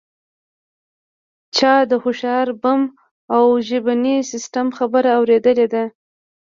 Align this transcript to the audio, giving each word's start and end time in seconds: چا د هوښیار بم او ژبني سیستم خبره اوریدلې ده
چا 1.55 1.73
د 1.89 1.91
هوښیار 2.03 2.47
بم 2.61 2.81
او 3.35 3.43
ژبني 3.67 4.17
سیستم 4.31 4.67
خبره 4.77 5.09
اوریدلې 5.19 5.67
ده 5.73 5.83